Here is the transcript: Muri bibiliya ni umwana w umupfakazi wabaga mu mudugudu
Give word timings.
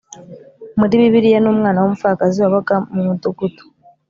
Muri 0.79 0.93
bibiliya 1.01 1.39
ni 1.41 1.49
umwana 1.53 1.77
w 1.79 1.85
umupfakazi 1.87 2.37
wabaga 2.39 2.75
mu 2.93 3.01
mudugudu 3.07 3.63